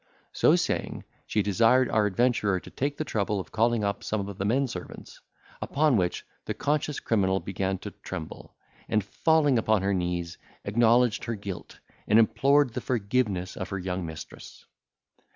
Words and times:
So 0.33 0.55
saying, 0.55 1.03
she 1.27 1.43
desired 1.43 1.87
our 1.91 2.07
adventurer 2.07 2.59
to 2.61 2.71
take 2.71 2.97
the 2.97 3.03
trouble 3.05 3.39
of 3.39 3.51
calling 3.51 3.83
up 3.83 4.03
some 4.03 4.27
of 4.27 4.35
the 4.39 4.45
men 4.45 4.65
servants; 4.65 5.21
upon 5.61 5.95
which 5.95 6.25
the 6.45 6.55
conscious 6.55 6.99
criminal 6.99 7.39
began 7.39 7.77
to 7.85 7.91
tremble, 7.91 8.55
and, 8.89 9.03
falling 9.03 9.59
upon 9.59 9.83
her 9.83 9.93
knees, 9.93 10.39
acknowledged 10.65 11.25
her 11.25 11.35
guilt, 11.35 11.79
and 12.07 12.17
implored 12.17 12.73
the 12.73 12.81
forgiveness 12.81 13.55
of 13.55 13.69
her 13.69 13.77
young 13.77 14.03
mistress. 14.03 14.65